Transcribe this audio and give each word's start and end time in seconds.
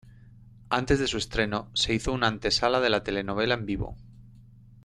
Antes 0.71 0.97
de 0.97 1.05
su 1.05 1.17
estreno 1.19 1.69
se 1.75 1.93
hizo 1.93 2.11
una 2.11 2.25
antesala 2.25 2.79
de 2.79 2.89
la 2.89 3.03
telenovela 3.03 3.53
en 3.53 3.67
vivo. 3.67 3.97